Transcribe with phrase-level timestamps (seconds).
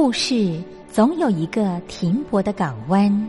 [0.00, 3.28] 故事总有一个停泊的港湾。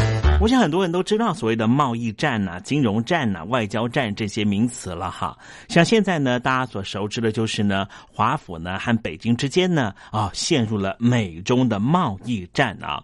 [0.41, 5.37] 我想很多人都知道所谓的贸易战呐、金融战呐、外交战这些名词了哈。
[5.69, 13.03] 像现在呢，大家所熟知的就是呢，华府呢和北京之间呢啊陷入了美中的贸易战啊。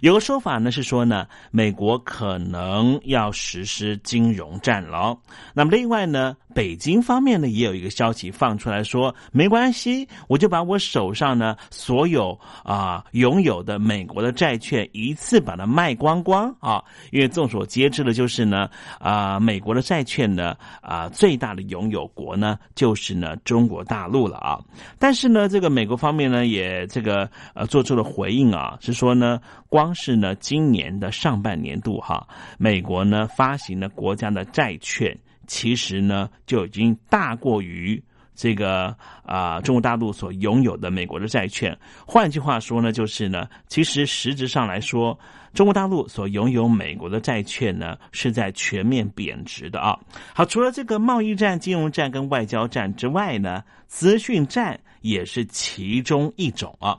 [0.00, 5.14] 有个说法呢是说呢，美国可能要实施金融战了。
[5.52, 16.82] 那么另外呢，北京方面呢也有一个消息放出来说，没关系，我就把我手上呢所有啊拥有的美国的债券一次把它卖光光啊。
[17.12, 18.68] 因为众所皆知的就是呢，
[18.98, 24.58] 啊，美国的债券呢，啊，最大的拥有国呢，就是呢中国大陆了啊。
[24.98, 32.26] 但是呢，这个美国方面呢，也这个呃做出了回应啊，是说呢，光是呢今年的上半年度哈，
[32.58, 35.16] 美国呢发行的国家的债券，
[35.48, 38.00] 其实呢就已经大过于。
[38.40, 45.18] 这个啊，中国大陆所拥有的美国的债券，换句话说呢，就是呢，其实实质上来说，
[45.54, 49.98] 中国大陆所拥有美国的债券呢，是在全面贬值的啊。
[50.32, 56.96] 好，除了这个贸易战、金融战跟外交战之外呢，资讯战也是其中一种啊。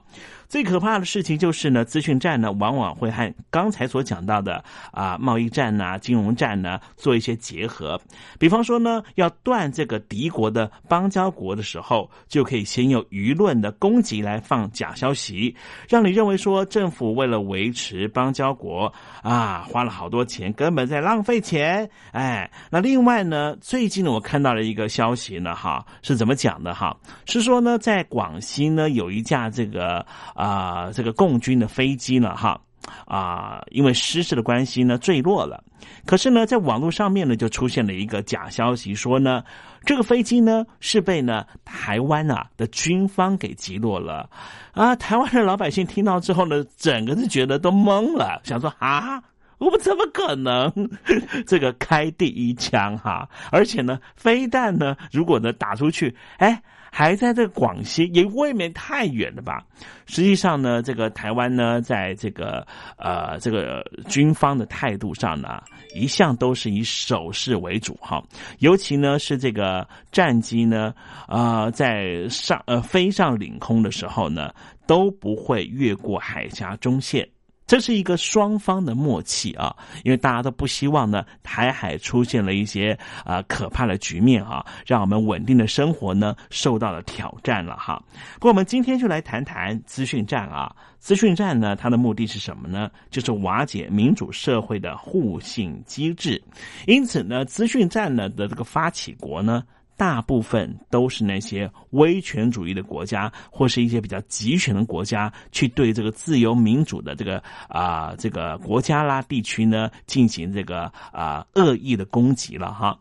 [0.49, 8.01] 最可怕的事情就是呢，资讯战呢，往往会和刚才所讲到的啊贸易战呐、金融战呢做一些结合。
[8.39, 15.55] 比方说呢，要断这个敌国的邦交国的时候，就可以先用舆论的攻击来放假消息，
[15.87, 18.91] 让你认为说政府为了维持邦交国
[19.21, 21.87] 啊，花了好多钱，根本在浪费钱。
[22.11, 26.97] 哎，那另外呢，最近呢，我看到了一个消息呢，哈，是怎么讲的哈？
[27.27, 30.03] 是说呢，在广西呢，有一架这个。
[30.39, 32.57] 啊，这个共军的飞机呢，哈
[33.06, 35.62] 啊，因为失事的关系呢，坠落了。
[36.06, 39.44] 可是呢，在网络上面呢，就出现了一个假消息，说呢，
[39.83, 44.30] 这个飞机呢是被呢台湾啊的军方给击落了。
[44.71, 49.21] 啊，台湾的老百姓听到之后呢，整个是觉得都懵了，想说啊，
[49.57, 50.71] 我们怎么可能
[51.45, 53.27] 这个开第一枪哈？
[53.51, 56.63] 而且呢，飞弹呢，如果呢打出去，哎。
[56.91, 59.63] 还在这广西，也未免太远了吧？
[60.06, 62.65] 实际上呢，这个台湾呢，在这个
[62.97, 65.62] 呃这个军方的态度上呢，
[65.94, 68.21] 一向都是以守势为主哈。
[68.59, 70.94] 尤其呢是这个战机呢，
[71.27, 74.51] 啊在上呃飞上领空的时候呢，
[74.88, 77.27] 都不会越过海峡中线。
[77.69, 88.01] 这是一个双方的默契啊，因为大家都不希望呢台海出现了一些啊可怕的局面啊，让我们稳定的生活呢受到了挑战了哈。
[88.33, 92.89] 不过我们今天就来谈谈资讯战啊，资讯战呢它的目的是什么呢？
[93.12, 96.42] 就是瓦解民主社会的互信机制，
[96.88, 99.63] 因此呢资讯战呢的这个发起国呢。
[99.99, 112.97] 大部分都是那些威权主义的国家，或是一些比较集权的国家，去对这个自由民主的这个啊这个国家啦地区呢进行这个啊恶意的攻击了哈。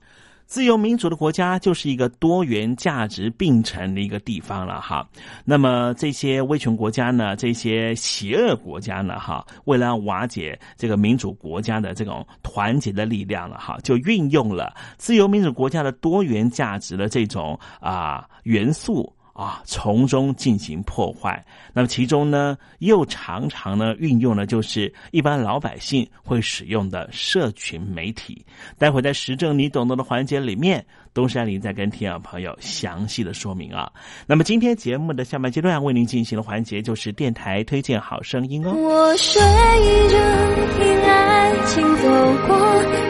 [0.48, 5.06] 自由民主的国家就是一个多元价值并存的一个地方了哈。
[5.44, 19.12] 那么这些威权国家呢，这些邪恶国家呢，哈，为了瓦解这个民主国家的这种团结的力量了哈，就运用了自由民主国家的多元价值的这种啊元素。
[19.38, 21.40] 啊，从中进行破坏。
[21.72, 28.44] 那么其中呢，又常常呢运用的就是一般老百姓会使用的社群媒体。
[28.78, 33.88] 待会在时政你懂得的环节里面，东山林在跟听众朋友详细的说明啊。
[34.26, 38.72] 那么今天节目的下半阶段为您进行的环节就是电台推荐好声音哦。
[38.74, 40.18] 我睡着
[40.80, 42.08] 听爱情走
[42.48, 42.58] 过，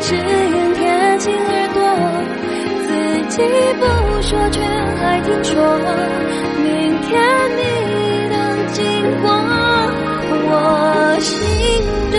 [0.03, 1.58] 只愿贴近耳朵。
[1.58, 1.58] 自
[3.47, 3.85] 己不
[4.23, 5.79] 说，却还听说
[6.59, 7.11] 明天
[7.57, 7.63] 你
[8.29, 8.35] 的
[8.73, 8.83] 经
[9.23, 9.31] 过。
[10.51, 11.31] 我醒
[12.11, 12.17] 着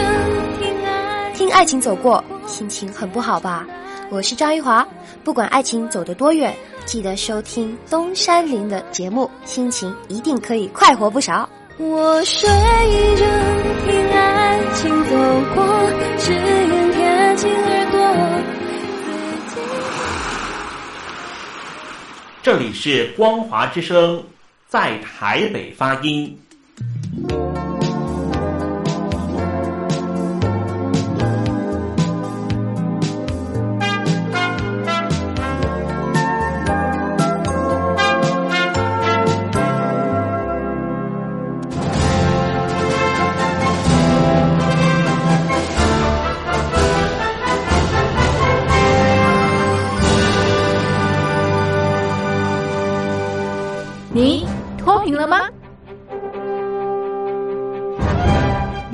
[0.59, 3.67] 听爱，听爱情走过，心情很不好吧？
[4.09, 4.88] 我是张玉华，
[5.23, 11.47] 不管爱情走得多远，记得收听东山林的节目，心情一定可以快活不少。
[11.77, 13.25] 我睡着
[13.85, 15.15] 听爱情走
[15.53, 15.63] 过，
[16.17, 18.58] 只愿贴近耳朵。
[22.41, 24.24] 这里是光华之声，
[24.69, 26.39] 在台北发音。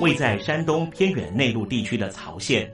[0.00, 2.70] 位在山东偏远内陆地区的曹县，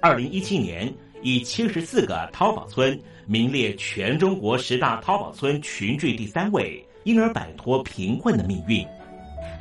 [0.00, 8.86] 二零一七年以七十四个淘宝村名列全中国十大淘宝村群聚第三位，因而摆脱贫困的命运。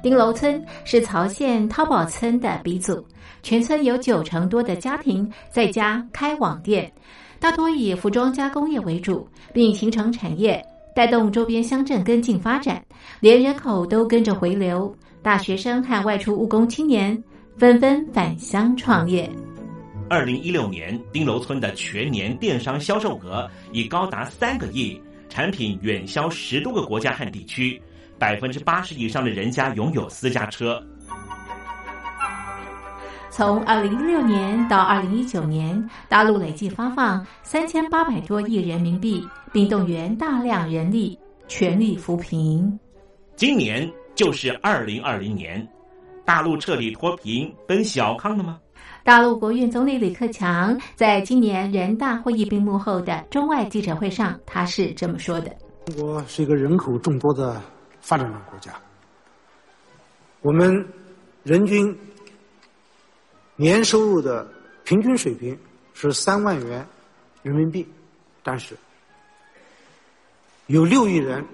[0.03, 3.03] 丁楼村是曹县淘宝村的鼻祖，
[3.41, 6.91] 全村有九成多的家庭在家开网店，
[7.39, 10.63] 大多以服装加工业为主，并形成产业，
[10.95, 12.81] 带动周边乡镇跟进发展，
[13.19, 17.21] 连人口都跟着回流，大学生和外出务工青年
[17.57, 19.29] 纷纷返乡创业。
[20.09, 24.97] 二零一六年，丁楼村的全年电商销售额已高达三个亿，
[25.27, 27.79] 产品远销十多个国家和地区。
[28.17, 30.81] 百分之八十以上的人家拥有私家车。
[33.37, 42.79] 从二零一六年到二零一九年，大陆累计发放三千八百多亿人民币，并动员大量人力，全力扶贫。
[43.35, 45.67] 今年就是二零二零年，
[46.23, 48.57] 大陆彻底脱贫奔小康了吗？
[49.03, 55.53] 大陆国务院总理李克强在今年人大会议闭幕后的中外记者会上，他是这么说的
[55.87, 57.61] ：“中国是一个人口众多的。”
[57.99, 58.71] 发展中国家，
[60.41, 60.87] 我们
[61.43, 61.93] 人均
[63.55, 64.47] 年收入的
[64.83, 65.57] 平均水平
[65.93, 66.87] 是三万元
[67.41, 67.87] 人民币，
[68.43, 68.75] 但是
[70.67, 71.45] 有六亿人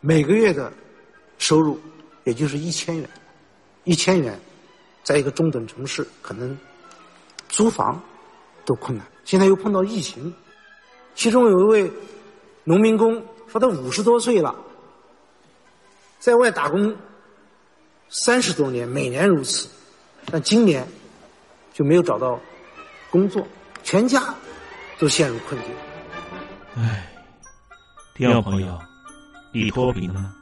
[0.00, 0.72] 每个月的
[1.38, 1.78] 收入
[2.24, 3.08] 也就是一千元，
[3.84, 4.38] 一千元，
[5.04, 6.58] 在一个中等城市可能
[7.48, 8.02] 租房
[8.64, 9.06] 都困难。
[9.24, 10.32] 现在又碰到疫情，
[11.14, 11.92] 其中有一位
[12.64, 14.54] 农民工说他五十多岁了。
[16.18, 16.96] 在外打工
[18.08, 19.68] 三十多年，每年如此，
[20.30, 20.86] 但今年
[21.72, 22.38] 就没有找到
[23.10, 23.46] 工作，
[23.82, 24.22] 全家
[24.98, 25.70] 都陷入困境。
[26.76, 27.06] 唉，
[28.14, 28.78] 听众朋友，
[29.52, 30.34] 你脱贫了吗？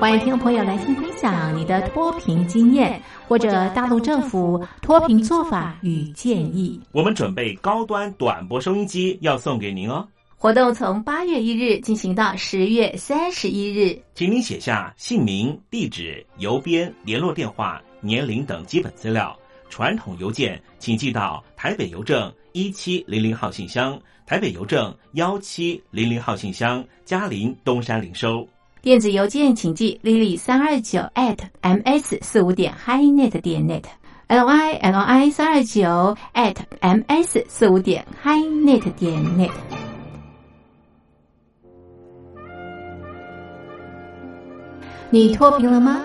[0.00, 6.80] 欢迎听众朋友来信分享你的脱贫经验，或者大陆政府脱贫做法与建议。
[6.92, 10.06] 我们准备高端短波收音机要送给您哦。
[10.36, 19.34] 活动从八月一日进行到十月三十一日，请您写下姓名、地址、邮编、联络电话、年龄等基本资料，
[19.70, 28.46] 传统邮件，请寄到台北邮政一七零零号信箱，台北邮政幺七零零号信箱，嘉陵东山零收。
[28.82, 33.84] 电子邮件请寄 lily 三二九 at ms 四五点 highnet 点 net
[34.26, 39.50] l i l i 三二九 at ms 四五点 highnet 点 net。
[45.08, 46.04] 你脱贫了吗？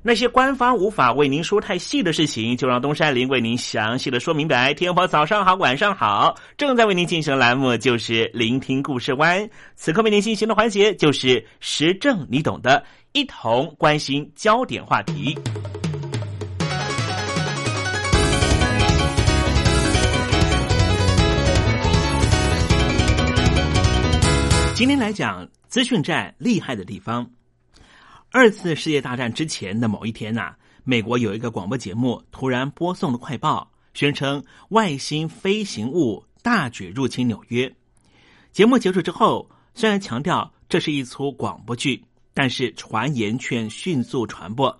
[0.00, 4.72] 那些官方无法为您说太细的事情，就让东山林为您详细的说明白。
[4.72, 9.50] 天婆早上好，晚上好，正在为您进行的栏目就是聆听故事湾。
[9.74, 12.82] 此刻为您进行的环节就是时政，你懂的，
[13.12, 15.36] 一同关心焦点话题。
[24.74, 27.28] 今天来讲资讯站厉害的地方。
[28.30, 37.74] 二次世界大战之前的某一天呐、美国有一个广播节目突然播送了快报，宣称外星飞行物大举入侵纽约。
[38.52, 44.78] 节目结束之后，虽然强调这是一出广播剧，但是传言却迅速传播，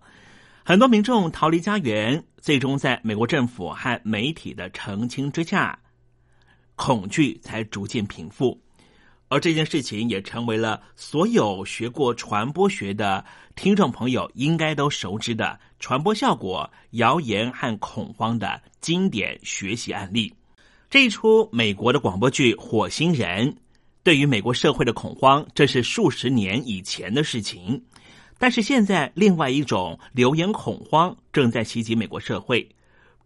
[0.63, 5.79] 很多民众逃离家园，最终在美国政府和媒体的澄清之下，
[6.77, 8.61] 恐惧才逐渐平复。
[9.29, 20.33] 而这件事情也成为了所有学过传播学的听众朋友应该都熟知的传播效果、谣言和恐慌的经典学习案例。
[20.89, 23.53] 这一出美国的广播剧《火星人》，
[24.03, 27.85] 对于美国社会的恐慌，这是数十年以前的事情。
[28.39, 32.67] 但是现在，另外一种流言恐慌正在袭击美国社会。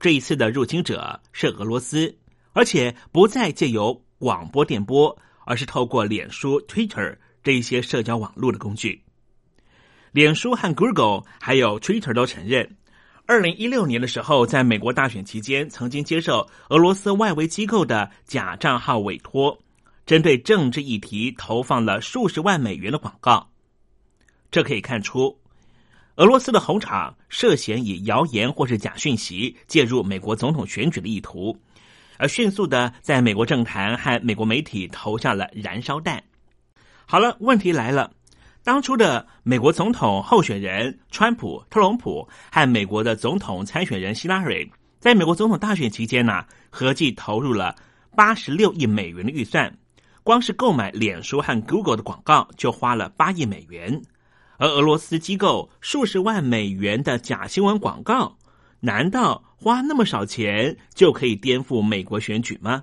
[0.01, 2.13] 这一次的入侵者是俄罗斯，
[2.55, 5.17] 而且不再借由广播电波。
[5.45, 9.03] 而是透过脸书、Twitter 这一些社交网络的工具。
[10.13, 12.77] 脸书和 Google 还有 Twitter 都承认，
[13.27, 19.59] 二零一六年的时候，在美国大选期间，曾经接受俄罗斯外围机构的假账号委托，
[20.05, 23.49] 针对政治议题投放了数十万美元的广告。
[24.51, 25.39] 这可以看出，
[26.17, 31.57] 俄罗斯的红场涉嫌以谣言或是假讯息介入美国总统选举的意图。
[32.23, 36.23] 而迅速的在美国政坛和美国媒体投下了燃烧弹。
[37.05, 38.13] 好了，问题来了，
[38.63, 47.75] 当初的美国总统候选人川普、特朗普和美国的总统参选人希拉蕊，在美国总统大选期间呢，合计投入了
[48.15, 49.77] 八十六亿美元的预算，
[50.23, 54.01] 光是购买脸书和 Google 的广告就花了八亿美元，
[54.59, 58.39] 而俄罗斯机构数十万美元的假新闻广告。
[58.85, 62.83] 难道花那么少钱就可以颠覆美国选举吗？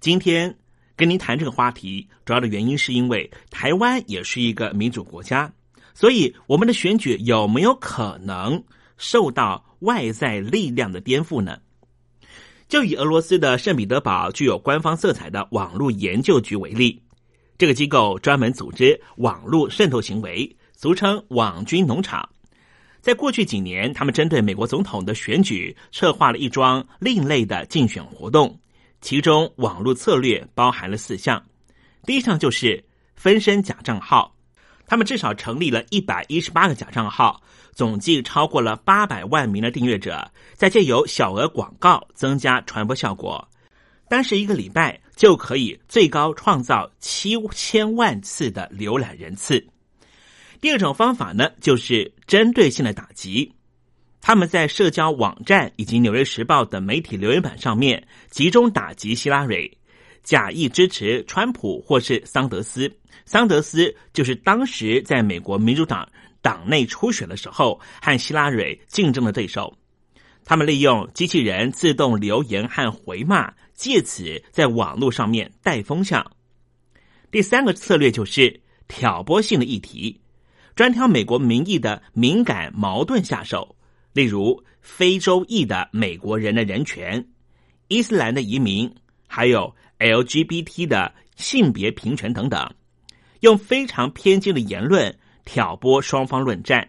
[0.00, 0.58] 今天
[0.96, 5.52] 跟您谈这个话题，主要的原因是因为台湾也是一个民主国家，
[5.94, 8.60] 所以我们的选举有没有可能
[8.96, 11.60] 受到外在力量的颠覆呢？
[12.66, 17.00] 就以俄罗斯的圣彼得堡具有官方色彩的网络研究局为例，
[17.56, 22.28] 这个机构专门组织网络渗透行为，俗称“网军农场”。
[23.08, 28.60] 在过去几年，他们针对美国总统的选举策划了一桩另类的竞选活动，
[29.00, 31.42] 其中网络策略包含了四项。
[32.04, 32.84] 第一项就是
[33.16, 34.36] 分身假账号，
[34.86, 37.42] 他们至少成立了一百一十八个假账号。
[37.72, 43.42] 总计超过了八百万名的订阅者，在借由小额广告增加传播效果，
[44.10, 49.66] 单是一个礼拜就可以最高创造七千万次的浏览人次。
[50.60, 53.52] 第二种方法呢，就是针对性的打击，
[54.20, 59.70] 他们在社交网站以及《纽约时报》等媒体留言板上面集中打击希拉蕊，
[60.22, 62.92] 假意支持川普或是桑德斯。
[63.24, 66.08] 桑德斯就是当时在美国民主党。
[66.40, 69.76] 党内初选的时候和希拉蕊竞争的对手，
[70.44, 76.24] 他们利用机器人自动留言和回骂，借此在网络上面带风向。
[77.32, 80.18] 第三个策略就是挑拨性的议题，
[80.78, 83.74] 专挑美国民意的敏感矛盾下手，
[84.12, 87.26] 例如非洲裔的美国人的人权、
[87.88, 88.94] 伊斯兰的移民，
[89.26, 92.70] 还有 LGBT 的性别平权等等，
[93.40, 95.12] 用非常偏激的言论。
[95.44, 96.88] 挑拨双方论战，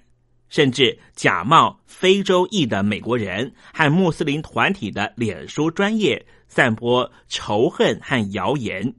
[0.49, 8.93] 甚至假冒非洲裔的美国人和穆斯林团体的脸书专业散播仇恨和谣言。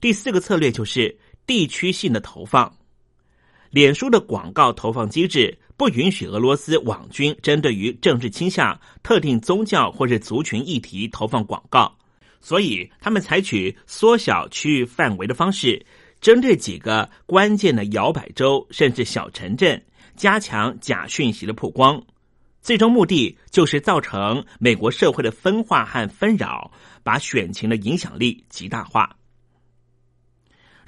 [0.00, 2.72] 第四个策略就是地区性的投放。
[3.70, 11.96] 脸书的广告投放机制不允许俄罗斯网军针对于政治倾向、特定宗教或者族群议题投放广告，
[12.40, 15.84] 所以他们采取缩小区域范围的方式。
[16.20, 19.80] 针对几个关键的摇摆州，甚至小城镇，
[20.16, 22.02] 加强假讯息的曝光，
[22.60, 26.72] 最终目的就是造成美国社会的分化和纷扰，
[27.04, 29.17] 把选情的影响力极大化。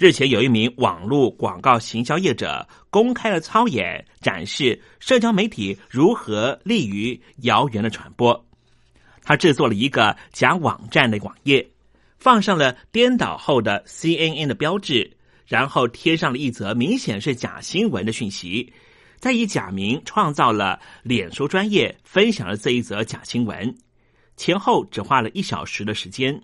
[0.00, 8.46] 日前，有一名网络广告行销业者公开了操演，展示社交媒体如何利于谣言的传播。
[9.22, 11.68] 他制作了一个假网站的网页，
[12.16, 15.18] 放上了颠倒后的 CNN 的标志。
[15.44, 18.72] 然后贴上了一则明显是假新闻的讯息，
[19.18, 23.76] 再以假名创造了脸书专业，分享了这一则假新闻，
[24.38, 26.40] 前后只花了一小时的时间。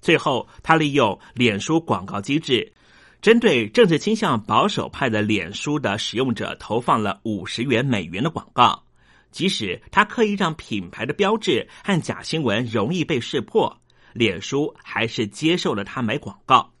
[0.00, 2.72] 最后，他利用脸书广告机制，
[3.20, 8.84] 针对政治倾向保守派的脸书的使用者投放了五十元美元的广告，
[9.32, 13.80] 即使他刻意让品牌的标志和假新闻容易被识破，
[14.12, 16.72] 脸书还是接受了他买广告。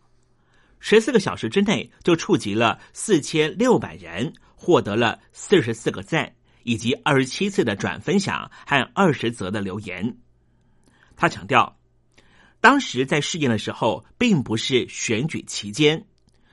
[0.78, 10.16] 十四个小时之内就触及了四千六百人，获得了四十四个赞，以及二十七次的转分享和二十则的留言。
[11.16, 11.76] 他强调，
[12.60, 16.06] 当时在试验的时候，并不是选举期间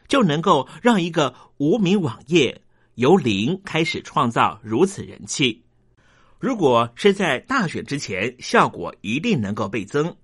[0.07, 2.61] 就能够让一个无名网页
[2.95, 5.63] 由零开始创造如此人气。
[6.39, 10.15] 如果是在大选之前，效果一定能够倍增。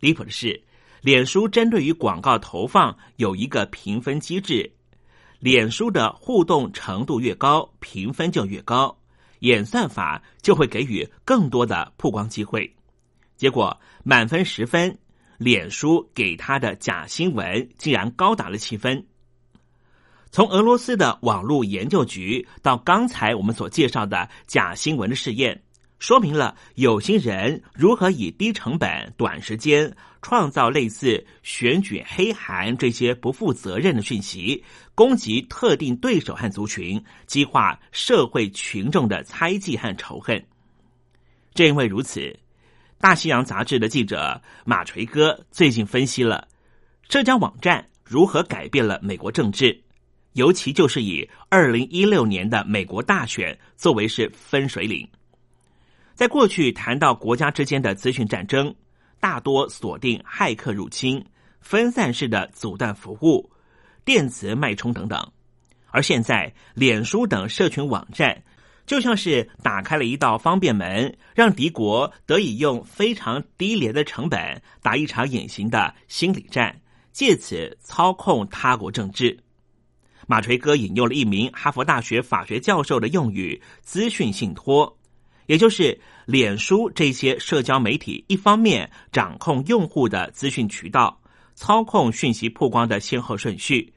[0.00, 0.62] 离谱的是。
[1.00, 4.72] 脸书针对于广告投放有一个评分机制，
[5.38, 8.98] 脸书的互动程度越高，评分就越高，
[9.38, 12.74] 演算法就会给予更多的曝光机会。
[13.36, 14.98] 结果满分十分，
[15.38, 19.06] 脸书给他的假新闻竟然高达了七分。
[20.30, 25.62] 从俄罗斯的网络研究局到刚才我们所介绍的假新闻的试验。
[25.98, 34.62] 说明了有心人如何以低成本、短时间创造类似选举黑函这些不负责任的讯息，
[34.94, 40.46] 攻击特定对手和族群，激化社会群众的猜忌和仇恨。
[41.52, 42.20] 正因为如此，
[43.00, 46.46] 《大西洋杂志》的记者马锤哥最近分析了
[47.08, 49.82] 社交网站如何改变了美国政治，
[50.38, 55.06] 尤其就是以二零一六年的美国大选作为是分水岭。
[56.14, 58.72] 在过去谈到国家之间的资讯战争，
[59.18, 61.24] 大多锁定骇客入侵、
[61.60, 63.50] 分散式的阻断服务、
[64.04, 65.20] 电磁脉冲等等。
[65.90, 68.40] 而现在，脸书等社群网站
[68.86, 79.36] 就像是打开了一道方便门，让敌国得以用非常低廉的成本打一场隐形的心理战，借此操控他国政治。
[80.30, 84.98] 马锤哥引用了一名哈佛大学法学教授的用语：“资讯信托。”
[85.48, 91.18] 也就是脸书这些社交媒体，一方面掌控用户的资讯渠道，
[91.54, 93.90] 操控讯息曝光的先后顺序；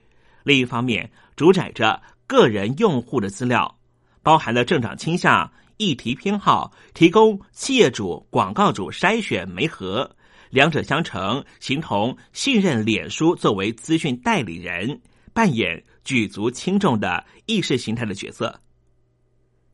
[0.46, 3.78] 另一方面主宰着个人用户的资料，
[4.24, 10.16] 包含了政党倾向、议题偏好，提供企业主、广告主筛选媒合，
[10.50, 15.02] 两者相乘，形同信任脸书作为资讯代理人，
[15.34, 18.60] 扮演举足轻重的意识形态的角色。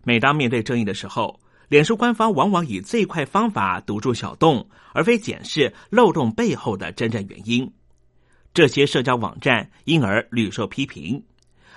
[0.04, 7.70] 每当面对争议的时候，脸书官方往往以最快方法堵住小洞，而非检视漏洞背后的真正原因。
[8.54, 11.22] 这些社交网站因而屡受批评，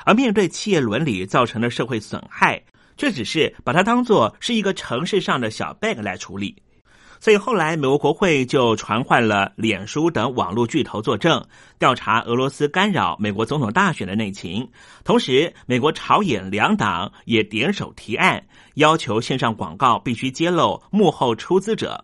[0.05, 2.63] 而面对企业伦理造成的社会损害，
[2.97, 6.63] 却只是把它当作是一个城市上的小 bug 来处理。
[7.21, 11.45] 所以后来，美国国会就传唤了脸书等网络巨头作证，
[11.79, 14.67] 调查俄罗斯干扰美国总统大选的内情。
[15.05, 18.43] 同时，美国朝野两党也点手提案，
[18.77, 22.03] 要求线上广告必须揭露幕后出资者。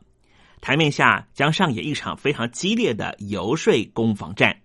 [0.60, 4.52] 台面下将上演一场非常激烈的游说攻防战。《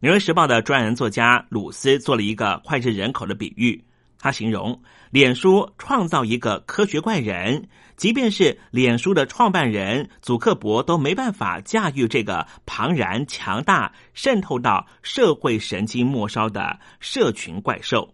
[0.00, 3.84] 纽约时报》的专栏作家鲁斯做了一个脍炙人口的比喻。
[4.18, 7.68] 他形容脸书创造一个科学怪人，
[8.02, 18.12] 即便是脸书的创办人祖克伯都没办法驾驭这个庞然强大、渗透到社会神经末梢的社群怪兽，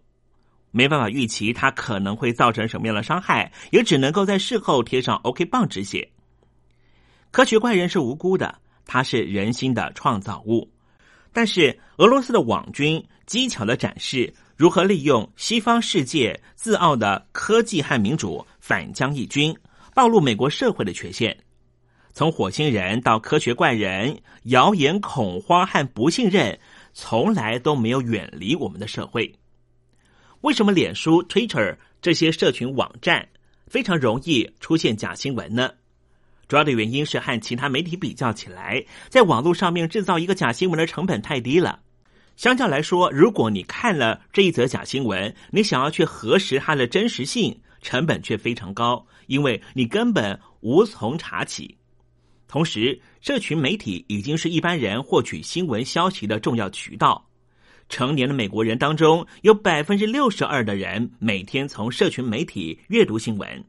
[0.69, 6.07] 没办法预期它可能会造成什么样的伤害，也只能够在事后贴上 OK 棒止血。
[7.31, 10.69] 科学怪人是无辜的，他是人心的创造物，
[11.33, 14.31] 但是俄罗斯的网军机巧的展示。
[14.55, 19.55] 如何利用西方世界自傲的科技和民主反将一军，
[19.99, 21.35] 暴露美国社会的缺陷？
[22.13, 26.57] 从火星人到科学怪人，谣言、恐慌和不信任，
[26.93, 29.35] 从来都没有远离我们的社会。
[30.39, 33.27] 为什么脸书、Twitter 这些社群网站
[33.67, 35.71] 非常容易出现假新闻呢？
[36.47, 41.81] 主要的原因是和其他媒体比较起来，在网络上面制造一个假新闻的成本太低了。
[42.37, 51.77] 相较来说，如果你看了这一则假新闻，你想要去核实它的真实性，成本却非常高，因为你根本无从查起。
[52.47, 57.23] 同时，社群媒体已经是一般人获取新闻消息的重要渠道。
[57.89, 63.63] 成年的美国人当中，有百分之六十二的人每天从社群媒体阅读新闻。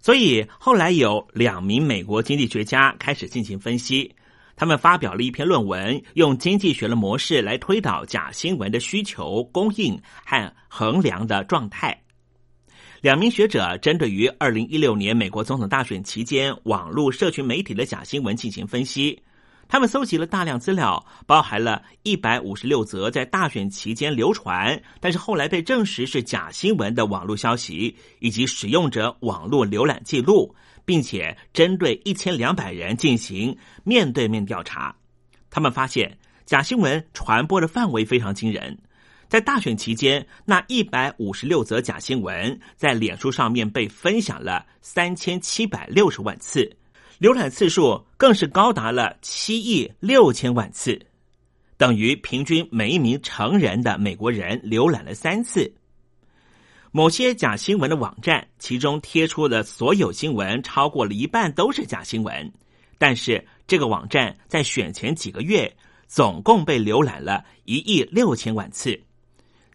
[0.00, 4.12] 所以，后来有两名美国经济学家开始进行分析。
[4.56, 12.02] 他们发表了一篇论文，用经济学的模式来推导假新闻的需求、供应和衡量的状态。
[13.02, 19.20] 两名学者针对于二零一六年美国总统大选期间网络社群媒体的假新闻进行分析。
[19.66, 30.54] 他们搜集了大量资料，包含了一百五十六则在大选期间流传，但是后来被证实是假新闻的网络消息，以及使用者网络浏览记录。
[30.84, 34.94] 并且针对一千两百人进行面对面调查，
[35.50, 38.78] 他们发现假新闻传播的范围非常惊人。
[39.32, 46.70] 在大选期间，那一百五十六则假新闻在脸书上面被分享了三千七百六十万次，
[47.18, 51.00] 浏览次数更是高达了七亿六千万次，
[51.78, 55.72] 等于平均每一名成人的美国人浏览了三次。
[56.90, 62.52] 某些假新闻的网站，其中贴出的所有新闻超过了一半都是假新闻，
[62.98, 65.74] 但是这个网站在选前几个月
[66.06, 69.02] 总共被浏览了一亿六千万次，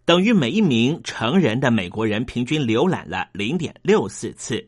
[0.08, 4.65] 等于每一名成人的美国人平均浏览了零点六四次。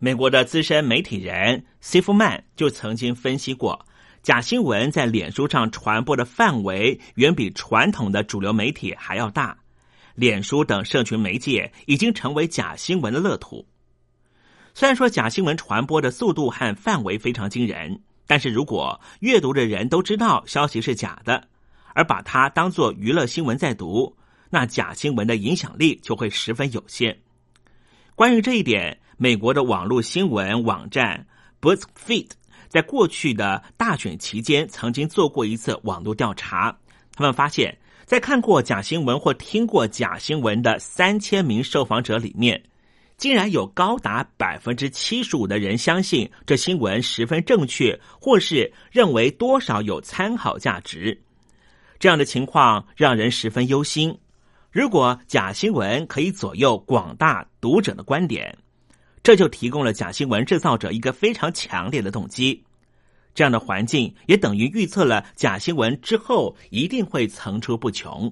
[0.00, 3.86] 美国的资深媒体人西夫曼就曾经分析过，
[4.24, 9.56] 假新闻在脸书上传播的范围远比传统的主流媒体还要大。
[10.16, 13.64] 脸书等社群媒介已经成为假新闻的乐土。
[14.74, 21.46] 虽然说假新闻传播的速度和范围非常惊人，但是如果阅读的人都知道消息是假的，
[21.94, 24.15] 而把它当作娱乐新闻在读，
[24.50, 27.18] 那假新闻的影响力就会十分有限。
[28.14, 31.26] 关于这一点，美国的网络新闻网站
[31.60, 32.30] BuzzFeed
[32.68, 36.76] 在过去的大选期间曾经做过一次网络调查，
[37.14, 37.76] 他们发现。
[38.06, 42.62] 在看过假新闻或听过假新闻的三千名受访者里面，
[43.16, 51.20] 竟然有高达百分之七十五的人相信这新闻十分正确，或是认为多少有参考价值。
[51.98, 54.16] 这样的情况让人十分忧心。
[54.76, 58.58] 如果假新闻可以左右广大读者的观点，
[59.22, 62.62] 这就提供了假新闻制造者一个非常强烈的动机。
[63.34, 68.30] 这样的环境也等于预测了假新闻之后一定会层出不穷。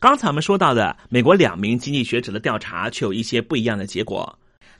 [0.00, 4.36] 刚才我们说到的美国两名经济学者的调查却有一些不一样的结果。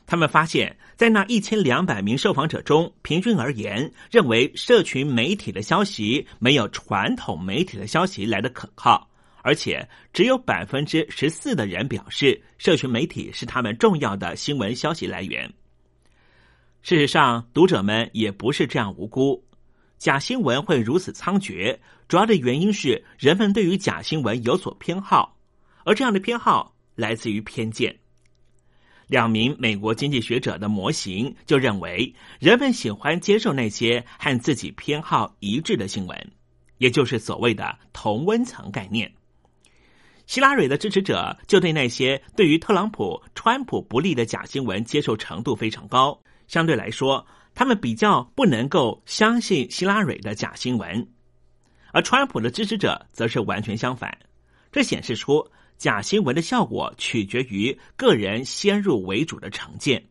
[0.06, 9.08] 他们发现，在那一千两百名受访者中，平均而言，认为社群媒体的消息没有传统媒体的消息来的可靠，
[9.42, 15.52] 而且只有百分之十四的人表示社群媒体是他们重要的新闻消息来源。
[16.82, 19.44] 事实上，读者们也不是这样无辜。
[19.98, 21.78] 假新闻会如此猖獗，
[22.08, 25.36] 主要的原因是人们对于假新闻有所偏好，
[25.84, 27.96] 而这样的偏好来自于偏见。
[29.06, 36.32] 两名美国经济学者的模型就认为，人们喜欢接受那些和自己偏好一致的新闻，
[36.78, 39.12] 也就是所谓的同温层概念。
[40.32, 46.18] 希拉蕊的支持者就对那些对于特朗普、川普不利的假新闻接受程度非常高，
[46.48, 51.06] 相对来说，他们比较不能够相信希拉蕊的假新闻，
[51.92, 54.20] 而川普的支持者则是完全相反。
[54.72, 55.46] 这显示出。
[55.76, 60.02] 假新闻的效果取决于个人先入为主的成见。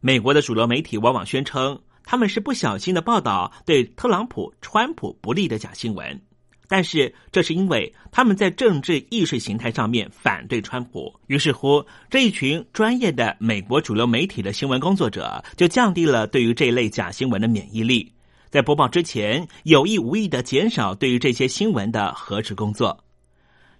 [0.00, 6.20] 美国的主流媒体往往宣称他们是不小心的报道对特朗普、川普不利的假新闻，
[6.68, 11.12] 但是这是因为他们在政治意识形态上面反对川普。
[11.26, 18.12] 于是乎，这一群专业的美国主流媒体的新闻工作者就降低了对于这类假新闻的免疫力，
[18.50, 23.02] 在播报之前有意无意的减少对于这些新闻的核实工作。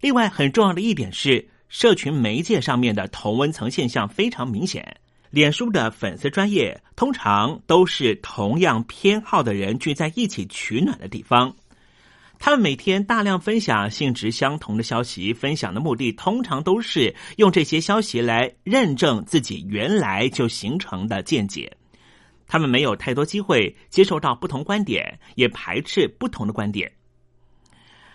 [0.01, 4.97] 另外，很重要的一点是，社群媒介上面的同温层现象非常明显。
[5.31, 11.55] 脸书的粉丝专业通常都是同样偏好的人聚在一起取暖的地方。
[12.39, 21.77] 他们每天大量分享性质相同的消息，分享的目的通常都是用这些消息来认证自己原来就形成的见解。
[22.47, 26.91] 他们没有太多机会接受到不同观点，也排斥不同的观点。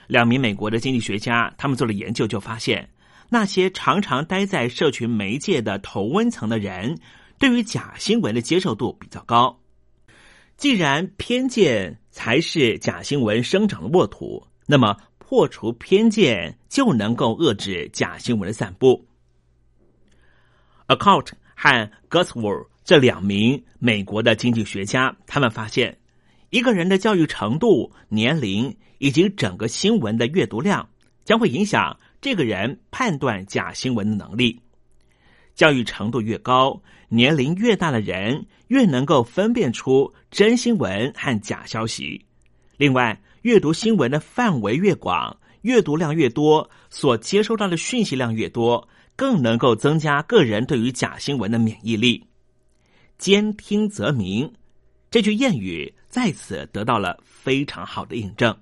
[0.07, 2.89] 两名美国的经济学家，他们做了研究，就发现
[3.29, 6.97] 那些常常待在社群媒介的同温层的人，
[7.37, 9.59] 对于假新闻的接受度比较高。
[10.57, 19.05] 既然偏见才是假新闻生长的沃土，那么破除偏见就能够遏制假新闻的散布。
[20.87, 25.97] Account 和 Goswell 这两名美国的经济学家，他们发现。
[26.51, 30.87] 一个人的教育程度、年龄以及整个新闻的阅读量，
[31.25, 34.61] 将会影响这个人判断假新闻的能力。
[35.55, 42.25] 教育程度越高、年龄越大的人，越能够分辨出真新闻和假消息。
[42.77, 52.25] 另外，阅读新闻的范围越广、阅读量越多，所接收到的讯息量越多，更能够增加个人对于假新闻的免疫力。
[53.17, 54.51] 兼听则明。
[55.11, 58.57] 这句谚语在此得到了非常好的印证，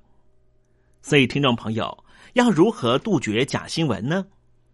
[1.02, 4.26] 所以听众朋友要如何杜绝假新闻呢？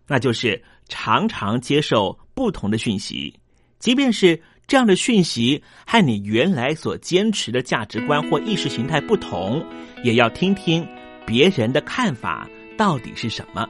[0.07, 3.33] 那就是常常接受不同的讯息，
[3.79, 9.63] 即便是这样的讯息和你原来所坚持的价值观或意识形态不同，
[10.03, 10.87] 也要听听
[11.25, 13.67] 别人的看法到底是什么。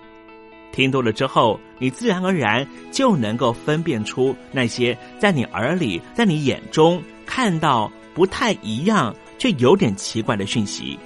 [0.71, 7.01] 听多了之后，你自然而然就能够分辨出那些在你耳里、在你眼中。
[7.29, 10.97] 看到不太一样却有点奇怪的讯息，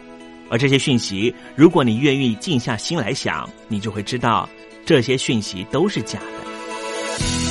[0.51, 4.47] 而这些讯息，如果你愿意静下心来想，你就会知道
[4.85, 7.50] 这些讯息都是假的。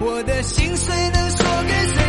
[0.00, 2.01] 我的心碎能说给谁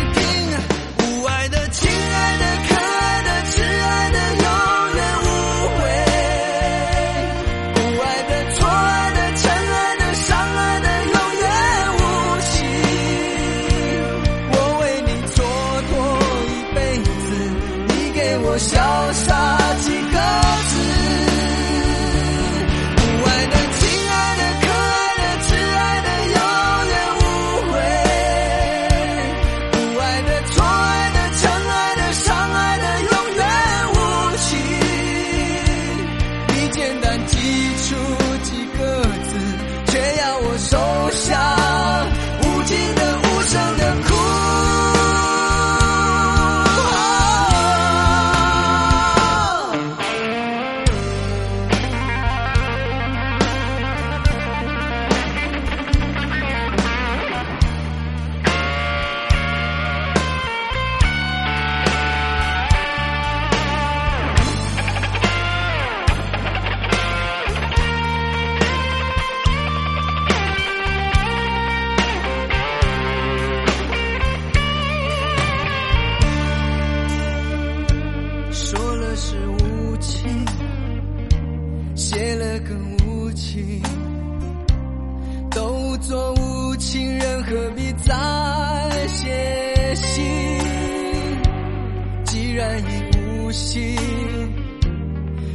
[93.54, 93.96] 心，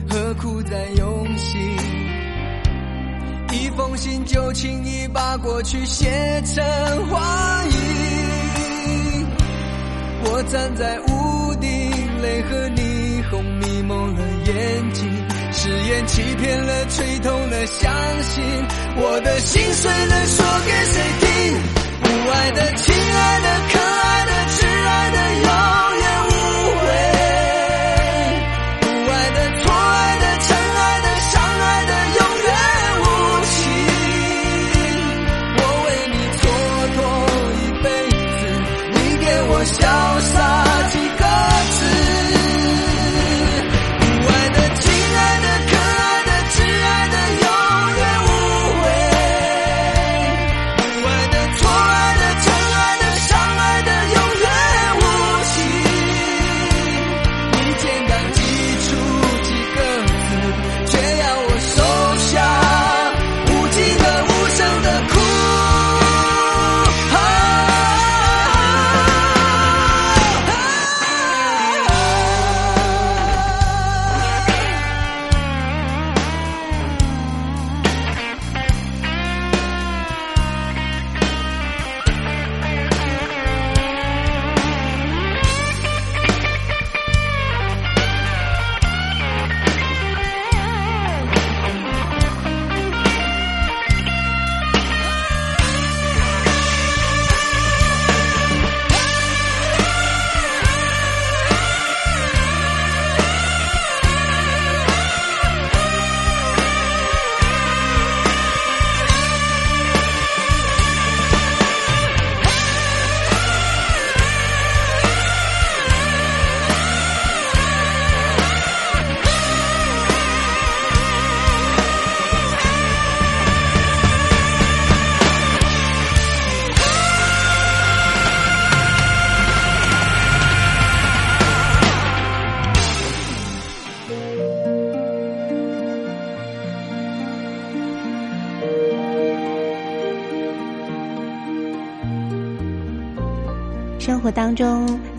[0.09, 1.77] 何苦再用心？
[3.51, 6.07] 一封信就轻易把过去写
[6.45, 6.65] 成
[7.09, 9.27] 幻影。
[10.31, 11.69] 我站在屋顶，
[12.23, 15.09] 泪和霓虹迷蒙了眼睛，
[15.53, 17.93] 誓言欺骗了，吹痛了，相
[18.23, 18.45] 信
[18.97, 21.27] 我的心碎了说给谁听？
[22.01, 25.49] 不爱的、亲爱的、可爱的、挚爱的，有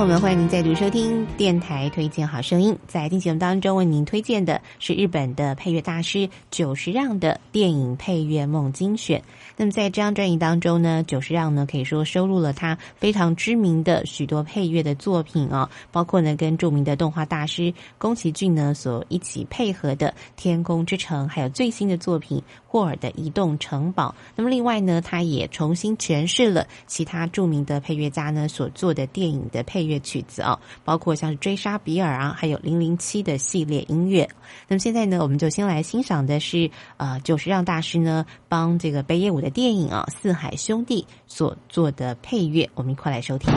[0.00, 2.74] 朋友们，欢迎您再度收听电台推荐好声音。
[2.88, 9.22] 在听节目当中，为您推荐的是日本的配乐大师久石让的电影配乐梦精选。
[9.58, 22.42] 那么在这张专辑当中呢，久石让呢可以说收录了他非常知名的许多配乐的作品啊，包括呢跟著名的动画大师宫崎骏呢所一起配合的《天空之城》，还有最新的作品。
[22.70, 24.14] 霍尔的移动城堡。
[24.36, 34.28] 那么，另外呢，他也重新诠释了其他著名的配乐家呢所做的电影的配乐曲子啊，包括像是追杀比尔啊，还有零零七的系列音乐。
[34.68, 43.52] 那么现在呢，我们就先来欣赏的是呃，就是让大师呢帮这个北野武的电影啊《四海兄弟》所做的配乐，我们一块来收听。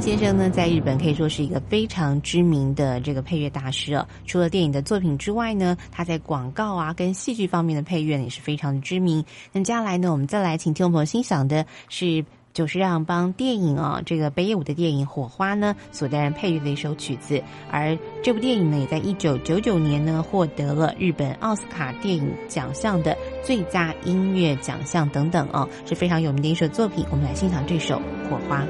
[0.00, 4.08] 先生呢，在日本可以说是一个非常知名的这个配乐大师哦。
[4.26, 9.22] 除了电影的作品之外呢，他在广告啊跟戏剧方面的配乐也是非常的知名。
[9.52, 12.24] 那接下来呢，我们再来请听众朋友欣赏的是
[12.54, 17.42] 久石让帮电影啊这个北野武的电影《火花》呢所担任配乐的一首曲子。
[17.70, 27.04] 而这部电影呢，也在一九九九年呢获得了日本奥斯卡电影奖项的最佳音乐奖项等等哦，是非常有名的一首作品。
[27.10, 28.62] 我们来欣赏这首《火花》。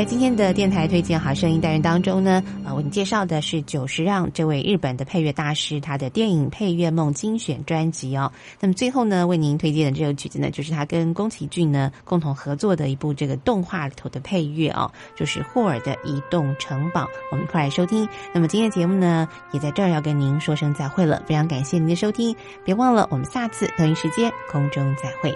[0.00, 8.32] 在今天的电台推荐好声音单元当中呢，呃，为你介绍的是久石让这位日本的配乐大师他的电影配乐梦精选专辑哦。
[8.58, 17.06] 那么最后呢，为您推荐的这首曲子呢，就是他跟宫崎骏呢共同合作的一部这个动画里头的配乐哦，就是霍尔的移动城堡。
[17.30, 18.08] 我们一块来收听。
[18.32, 22.34] 那么今天的节目呢，也在这儿要跟您说声再会了，非常感谢您的收听，
[22.64, 25.30] 别忘了我们下次同一时间空中再会。